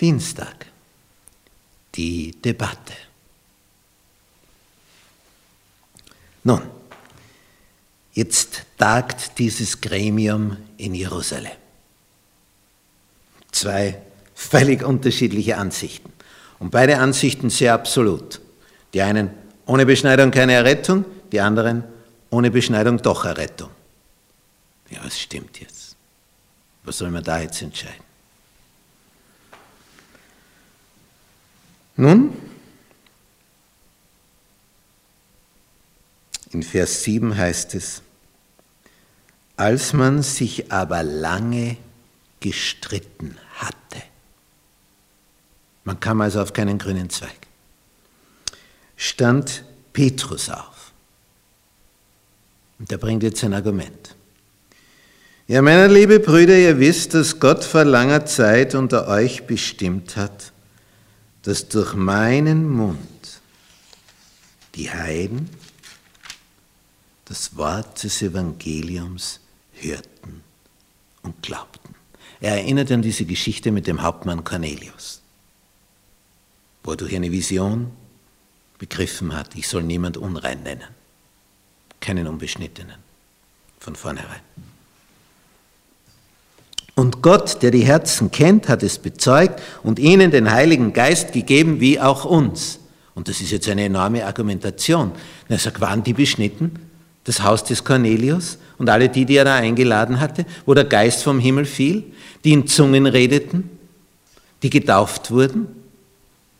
Dienstag. 0.00 0.66
Die 1.94 2.32
Debatte. 2.40 2.94
Nun, 6.44 6.62
jetzt 8.12 8.62
tagt 8.78 9.38
dieses 9.38 9.80
Gremium 9.80 10.56
in 10.78 10.94
Jerusalem. 10.94 11.52
Zwei 13.52 14.00
völlig 14.34 14.82
unterschiedliche 14.82 15.58
Ansichten. 15.58 16.12
Und 16.58 16.70
beide 16.70 16.98
Ansichten 16.98 17.50
sehr 17.50 17.74
absolut. 17.74 18.40
Die 18.94 19.02
einen 19.02 19.30
ohne 19.66 19.84
Beschneidung 19.84 20.30
keine 20.30 20.54
Errettung, 20.54 21.04
die 21.32 21.40
anderen 21.40 21.84
ohne 22.30 22.50
Beschneidung 22.50 23.02
doch 23.02 23.24
Errettung. 23.24 23.70
Ja, 24.88 25.04
was 25.04 25.18
stimmt 25.18 25.60
jetzt? 25.60 25.96
Was 26.84 26.98
soll 26.98 27.10
man 27.10 27.22
da 27.22 27.40
jetzt 27.40 27.60
entscheiden? 27.62 28.09
Nun, 32.00 32.32
in 36.50 36.62
Vers 36.62 37.02
7 37.02 37.36
heißt 37.36 37.74
es, 37.74 38.00
als 39.58 39.92
man 39.92 40.22
sich 40.22 40.72
aber 40.72 41.02
lange 41.02 41.76
gestritten 42.40 43.36
hatte. 43.52 44.02
Man 45.84 46.00
kam 46.00 46.22
also 46.22 46.40
auf 46.40 46.54
keinen 46.54 46.78
grünen 46.78 47.10
Zweig. 47.10 47.36
Stand 48.96 49.62
Petrus 49.92 50.48
auf. 50.48 50.92
Und 52.78 52.90
der 52.90 52.96
bringt 52.96 53.22
jetzt 53.24 53.44
ein 53.44 53.52
Argument. 53.52 54.16
Ja, 55.48 55.60
meine 55.60 55.88
liebe 55.88 56.18
Brüder, 56.18 56.56
ihr 56.56 56.78
wisst, 56.78 57.12
dass 57.12 57.38
Gott 57.38 57.62
vor 57.62 57.84
langer 57.84 58.24
Zeit 58.24 58.74
unter 58.74 59.06
euch 59.06 59.46
bestimmt 59.46 60.16
hat, 60.16 60.54
dass 61.42 61.68
durch 61.68 61.94
meinen 61.94 62.68
Mund 62.68 63.40
die 64.74 64.90
Heiden 64.90 65.48
das 67.24 67.56
Wort 67.56 68.02
des 68.02 68.22
Evangeliums 68.22 69.40
hörten 69.72 70.42
und 71.22 71.42
glaubten. 71.42 71.94
Er 72.40 72.56
erinnert 72.56 72.90
an 72.90 73.02
diese 73.02 73.24
Geschichte 73.24 73.70
mit 73.70 73.86
dem 73.86 74.02
Hauptmann 74.02 74.44
Cornelius, 74.44 75.20
wo 76.82 76.92
er 76.92 76.96
durch 76.96 77.14
eine 77.14 77.30
Vision 77.30 77.92
begriffen 78.78 79.34
hat, 79.34 79.54
ich 79.54 79.68
soll 79.68 79.82
niemand 79.82 80.16
unrein 80.16 80.62
nennen, 80.62 80.88
keinen 82.00 82.26
Unbeschnittenen, 82.26 82.96
von 83.78 83.94
vornherein. 83.94 84.40
Und 86.94 87.22
Gott, 87.22 87.62
der 87.62 87.70
die 87.70 87.84
Herzen 87.84 88.30
kennt, 88.30 88.68
hat 88.68 88.82
es 88.82 88.98
bezeugt 88.98 89.60
und 89.82 89.98
ihnen 89.98 90.30
den 90.30 90.50
Heiligen 90.50 90.92
Geist 90.92 91.32
gegeben, 91.32 91.80
wie 91.80 92.00
auch 92.00 92.24
uns. 92.24 92.78
Und 93.14 93.28
das 93.28 93.40
ist 93.40 93.50
jetzt 93.50 93.68
eine 93.68 93.84
enorme 93.84 94.24
Argumentation. 94.24 95.12
Er 95.48 95.58
sagt, 95.58 95.80
waren 95.80 96.02
die 96.02 96.12
beschnitten? 96.12 96.78
Das 97.24 97.42
Haus 97.42 97.64
des 97.64 97.84
Cornelius 97.84 98.58
und 98.78 98.88
alle 98.88 99.08
die, 99.08 99.24
die 99.24 99.36
er 99.36 99.44
da 99.44 99.56
eingeladen 99.56 100.20
hatte, 100.20 100.46
wo 100.64 100.74
der 100.74 100.84
Geist 100.84 101.22
vom 101.22 101.38
Himmel 101.38 101.66
fiel, 101.66 102.04
die 102.44 102.52
in 102.52 102.66
Zungen 102.66 103.06
redeten, 103.06 103.68
die 104.62 104.70
getauft 104.70 105.30
wurden. 105.30 105.66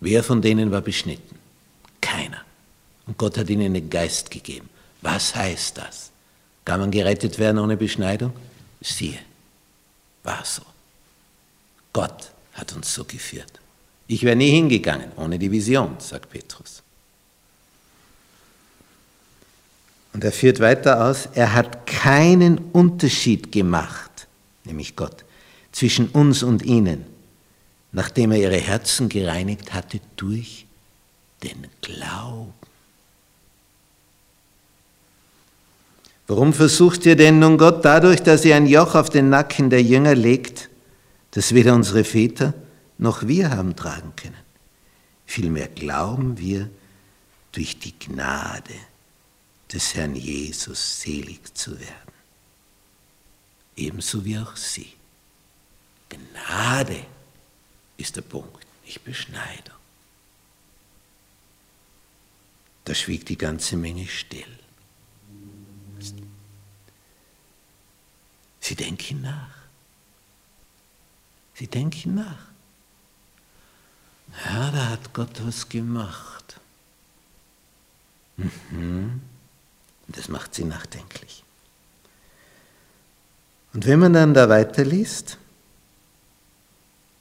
Wer 0.00 0.22
von 0.22 0.42
denen 0.42 0.70
war 0.70 0.82
beschnitten? 0.82 1.36
Keiner. 2.00 2.42
Und 3.06 3.16
Gott 3.16 3.38
hat 3.38 3.48
ihnen 3.48 3.72
den 3.72 3.88
Geist 3.88 4.30
gegeben. 4.30 4.68
Was 5.00 5.34
heißt 5.34 5.78
das? 5.78 6.10
Kann 6.64 6.80
man 6.80 6.90
gerettet 6.90 7.38
werden 7.38 7.58
ohne 7.58 7.76
Beschneidung? 7.76 8.32
Siehe. 8.80 9.18
War 10.22 10.44
so. 10.44 10.62
Gott 11.92 12.30
hat 12.54 12.72
uns 12.72 12.92
so 12.94 13.04
geführt. 13.04 13.60
Ich 14.06 14.22
wäre 14.22 14.36
nie 14.36 14.50
hingegangen 14.50 15.12
ohne 15.16 15.38
die 15.38 15.50
Vision, 15.50 15.96
sagt 15.98 16.30
Petrus. 16.30 16.82
Und 20.12 20.24
er 20.24 20.32
führt 20.32 20.60
weiter 20.60 21.06
aus, 21.06 21.28
er 21.34 21.54
hat 21.54 21.86
keinen 21.86 22.58
Unterschied 22.72 23.50
gemacht, 23.50 24.26
nämlich 24.64 24.94
Gott, 24.94 25.24
zwischen 25.72 26.08
uns 26.08 26.42
und 26.42 26.62
ihnen, 26.62 27.06
nachdem 27.92 28.32
er 28.32 28.38
ihre 28.38 28.58
Herzen 28.58 29.08
gereinigt 29.08 29.72
hatte 29.72 30.00
durch 30.16 30.66
den 31.42 31.66
Glauben. 31.80 32.52
Warum 36.26 36.52
versucht 36.52 37.04
ihr 37.06 37.16
denn 37.16 37.38
nun 37.38 37.58
Gott 37.58 37.84
dadurch, 37.84 38.22
dass 38.22 38.44
ihr 38.44 38.56
ein 38.56 38.66
Joch 38.66 38.94
auf 38.94 39.10
den 39.10 39.28
Nacken 39.28 39.70
der 39.70 39.82
Jünger 39.82 40.14
legt, 40.14 40.70
das 41.32 41.54
weder 41.54 41.74
unsere 41.74 42.04
Väter 42.04 42.54
noch 42.98 43.26
wir 43.26 43.50
haben 43.50 43.74
tragen 43.74 44.12
können? 44.16 44.36
Vielmehr 45.26 45.68
glauben 45.68 46.38
wir 46.38 46.70
durch 47.52 47.78
die 47.78 47.98
Gnade 47.98 48.74
des 49.72 49.94
Herrn 49.94 50.14
Jesus 50.14 51.00
selig 51.00 51.54
zu 51.54 51.72
werden. 51.78 52.12
Ebenso 53.76 54.24
wie 54.24 54.38
auch 54.38 54.56
sie. 54.56 54.92
Gnade 56.08 57.06
ist 57.96 58.16
der 58.16 58.22
Punkt, 58.22 58.66
nicht 58.84 59.02
Beschneidung. 59.04 59.74
Da 62.84 62.94
schwieg 62.94 63.24
die 63.26 63.38
ganze 63.38 63.76
Menge 63.76 64.06
still. 64.08 64.58
Sie 68.60 68.74
denken 69.02 69.22
nach. 69.22 69.48
Sie 71.54 71.66
denken 71.66 72.14
nach. 72.14 72.46
Ja, 74.46 74.70
da 74.70 74.88
hat 74.90 75.12
Gott 75.12 75.44
was 75.44 75.68
gemacht. 75.68 76.56
Mhm. 78.36 79.20
Das 80.08 80.28
macht 80.28 80.54
sie 80.54 80.64
nachdenklich. 80.64 81.44
Und 83.74 83.86
wenn 83.86 83.98
man 83.98 84.12
dann 84.12 84.34
da 84.34 84.48
weiterliest, 84.48 85.38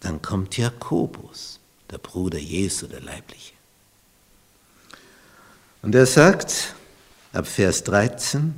dann 0.00 0.20
kommt 0.20 0.56
Jakobus, 0.56 1.58
der 1.90 1.98
Bruder 1.98 2.38
Jesu, 2.38 2.86
der 2.86 3.00
Leibliche. 3.00 3.54
Und 5.82 5.94
er 5.94 6.06
sagt 6.06 6.74
ab 7.32 7.46
Vers 7.46 7.84
13, 7.84 8.54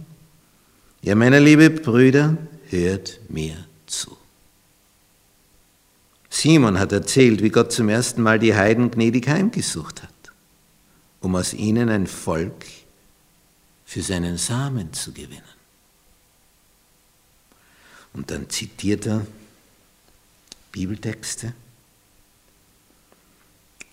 ja, 1.02 1.14
meine 1.14 1.38
liebe 1.38 1.70
Brüder, 1.70 2.36
hört 2.70 3.20
mir 3.28 3.66
zu. 3.86 4.16
Simon 6.28 6.78
hat 6.78 6.92
erzählt, 6.92 7.42
wie 7.42 7.48
Gott 7.48 7.72
zum 7.72 7.88
ersten 7.88 8.22
Mal 8.22 8.38
die 8.38 8.54
Heiden 8.54 8.90
gnädig 8.90 9.28
heimgesucht 9.28 10.02
hat, 10.02 10.10
um 11.20 11.34
aus 11.34 11.54
ihnen 11.54 11.88
ein 11.88 12.06
Volk 12.06 12.66
für 13.86 14.02
seinen 14.02 14.36
Samen 14.36 14.92
zu 14.92 15.12
gewinnen. 15.12 15.42
Und 18.12 18.30
dann 18.30 18.50
zitiert 18.50 19.06
er 19.06 19.26
Bibeltexte 20.72 21.52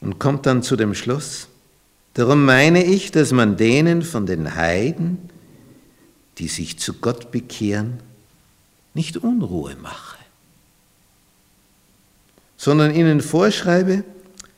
und 0.01 0.19
kommt 0.19 0.45
dann 0.45 0.63
zu 0.63 0.75
dem 0.75 0.95
Schluss, 0.95 1.47
darum 2.13 2.43
meine 2.43 2.83
ich, 2.83 3.11
dass 3.11 3.31
man 3.31 3.55
denen 3.55 4.01
von 4.01 4.25
den 4.25 4.55
Heiden, 4.55 5.29
die 6.39 6.49
sich 6.49 6.77
zu 6.77 6.95
Gott 6.95 7.31
bekehren, 7.31 7.99
nicht 8.93 9.17
Unruhe 9.17 9.75
mache, 9.75 10.17
sondern 12.57 12.93
ihnen 12.93 13.21
vorschreibe, 13.21 14.03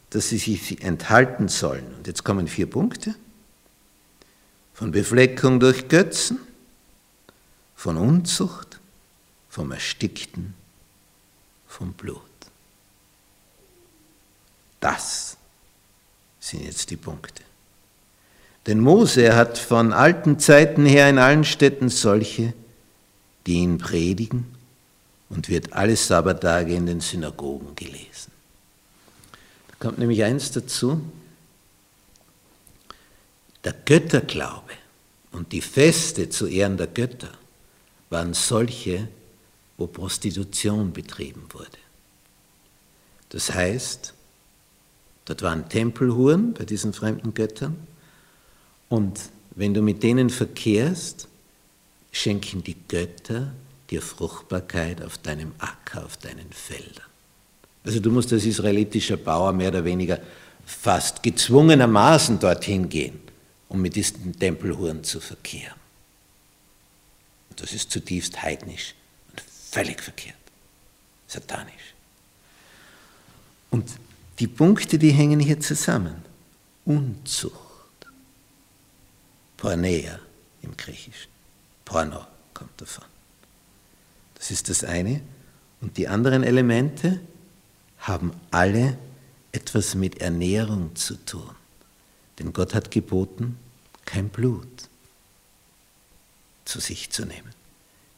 dass 0.09 0.29
sie 0.29 0.37
sich 0.37 0.81
enthalten 0.81 1.47
sollen. 1.47 1.85
Und 1.97 2.07
jetzt 2.07 2.23
kommen 2.23 2.47
vier 2.47 2.69
Punkte. 2.69 3.15
Von 4.73 4.91
Befleckung 4.91 5.59
durch 5.59 5.87
Götzen, 5.87 6.39
von 7.75 7.97
Unzucht, 7.97 8.79
vom 9.49 9.71
Erstickten, 9.71 10.53
vom 11.67 11.93
Blut. 11.93 12.21
Das 14.79 15.37
sind 16.39 16.63
jetzt 16.63 16.91
die 16.91 16.97
Punkte. 16.97 17.41
Denn 18.67 18.79
Mose 18.79 19.35
hat 19.35 19.57
von 19.57 19.93
alten 19.93 20.39
Zeiten 20.39 20.85
her 20.85 21.09
in 21.09 21.17
allen 21.17 21.43
Städten 21.43 21.89
solche, 21.89 22.53
die 23.45 23.55
ihn 23.55 23.77
predigen 23.77 24.45
und 25.29 25.49
wird 25.49 25.73
alle 25.73 25.95
Sabbatage 25.95 26.73
in 26.73 26.85
den 26.85 27.01
Synagogen 27.01 27.75
gelesen. 27.75 28.31
Da 29.67 29.75
kommt 29.79 29.97
nämlich 29.97 30.23
eins 30.23 30.51
dazu, 30.51 31.01
der 33.63 33.73
Götterglaube 33.85 34.73
und 35.31 35.51
die 35.51 35.61
Feste 35.61 36.29
zu 36.29 36.47
Ehren 36.47 36.77
der 36.77 36.87
Götter 36.87 37.31
waren 38.09 38.33
solche, 38.33 39.07
wo 39.77 39.87
Prostitution 39.87 40.93
betrieben 40.93 41.43
wurde. 41.51 41.77
Das 43.29 43.51
heißt, 43.53 44.13
dort 45.25 45.41
waren 45.41 45.67
Tempelhuren 45.67 46.53
bei 46.53 46.63
diesen 46.63 46.93
fremden 46.93 47.33
Göttern 47.33 47.75
und 48.87 49.19
wenn 49.55 49.73
du 49.73 49.81
mit 49.81 50.03
denen 50.03 50.29
verkehrst, 50.29 51.27
schenken 52.15 52.63
die 52.63 52.77
Götter 52.87 53.51
dir 53.89 54.01
Fruchtbarkeit 54.01 55.03
auf 55.03 55.17
deinem 55.17 55.51
Acker, 55.59 56.05
auf 56.05 56.15
deinen 56.17 56.49
Feldern. 56.51 57.05
Also 57.83 57.99
du 57.99 58.09
musst 58.09 58.31
als 58.31 58.45
israelitischer 58.45 59.17
Bauer 59.17 59.51
mehr 59.51 59.67
oder 59.67 59.83
weniger 59.83 60.19
fast 60.65 61.21
gezwungenermaßen 61.21 62.39
dorthin 62.39 62.87
gehen, 62.87 63.19
um 63.67 63.81
mit 63.81 63.95
diesen 63.95 64.39
Tempelhuren 64.39 65.03
zu 65.03 65.19
verkehren. 65.19 65.75
Das 67.57 67.73
ist 67.73 67.91
zutiefst 67.91 68.41
heidnisch 68.41 68.95
und 69.29 69.43
völlig 69.71 70.01
verkehrt, 70.01 70.35
satanisch. 71.27 71.93
Und 73.71 73.89
die 74.39 74.47
Punkte, 74.47 74.97
die 74.97 75.11
hängen 75.11 75.39
hier 75.39 75.59
zusammen. 75.59 76.15
Unzucht, 76.85 77.55
Pornea 79.57 80.19
im 80.61 80.75
Griechischen, 80.75 81.34
Porno 81.85 82.25
kommt 82.53 82.81
davon. 82.81 83.05
Das 84.35 84.51
ist 84.51 84.69
das 84.69 84.83
eine. 84.83 85.21
Und 85.81 85.97
die 85.97 86.07
anderen 86.07 86.43
Elemente 86.43 87.21
haben 87.99 88.31
alle 88.51 88.97
etwas 89.51 89.95
mit 89.95 90.19
Ernährung 90.19 90.95
zu 90.95 91.15
tun. 91.15 91.55
Denn 92.39 92.51
Gott 92.51 92.73
hat 92.73 92.91
geboten, 92.91 93.57
kein 94.03 94.29
Blut 94.29 94.67
zu 96.65 96.79
sich 96.79 97.11
zu 97.11 97.25
nehmen. 97.25 97.53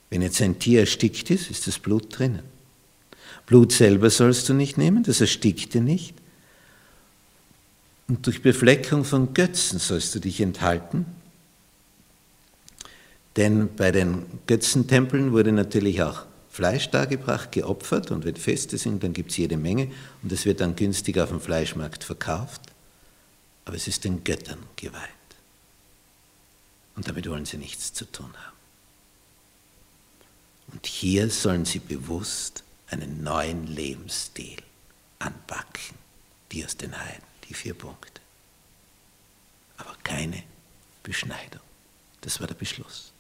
Wenn 0.09 0.21
jetzt 0.21 0.41
ein 0.41 0.57
Tier 0.59 0.81
erstickt 0.81 1.29
ist, 1.29 1.51
ist 1.51 1.67
das 1.67 1.79
Blut 1.79 2.17
drinnen. 2.17 2.43
Blut 3.45 3.71
selber 3.71 4.09
sollst 4.09 4.47
du 4.49 4.53
nicht 4.53 4.77
nehmen, 4.77 5.03
das 5.03 5.21
erstickte 5.21 5.81
nicht. 5.81 6.15
Und 8.07 8.25
durch 8.25 8.41
Befleckung 8.41 9.03
von 9.03 9.33
Götzen 9.33 9.79
sollst 9.79 10.15
du 10.15 10.19
dich 10.19 10.39
enthalten. 10.39 11.05
Denn 13.37 13.75
bei 13.75 13.91
den 13.91 14.25
Götzentempeln 14.47 15.31
wurde 15.31 15.51
natürlich 15.51 16.01
auch 16.01 16.25
Fleisch 16.49 16.89
dargebracht, 16.89 17.51
geopfert 17.51 18.09
und 18.09 18.25
wenn 18.25 18.35
Feste 18.35 18.79
sind, 18.79 19.03
dann 19.03 19.13
gibt 19.13 19.29
es 19.29 19.37
jede 19.37 19.57
Menge 19.57 19.91
und 20.23 20.31
es 20.31 20.45
wird 20.45 20.59
dann 20.59 20.75
günstig 20.75 21.19
auf 21.19 21.29
dem 21.29 21.39
Fleischmarkt 21.39 22.03
verkauft. 22.03 22.61
Aber 23.65 23.75
es 23.75 23.87
ist 23.87 24.05
den 24.05 24.23
Göttern 24.23 24.63
geweiht. 24.75 25.03
Und 26.95 27.07
damit 27.07 27.29
wollen 27.29 27.45
sie 27.45 27.57
nichts 27.57 27.93
zu 27.93 28.05
tun 28.05 28.33
haben. 28.33 28.57
Und 30.73 30.87
hier 30.87 31.29
sollen 31.29 31.65
sie 31.65 31.77
bewusst 31.77 32.63
einen 32.89 33.21
neuen 33.21 33.67
Lebensstil 33.67 34.57
anpacken, 35.19 35.95
die 36.51 36.65
aus 36.65 36.75
den 36.75 36.97
Heiden, 36.97 37.23
die 37.47 37.53
vier 37.53 37.75
Punkte. 37.75 38.19
Aber 39.77 39.95
keine 40.03 40.41
Beschneidung. 41.03 41.61
Das 42.21 42.39
war 42.39 42.47
der 42.47 42.55
Beschluss. 42.55 43.11